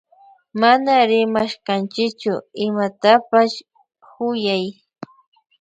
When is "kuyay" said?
4.09-4.65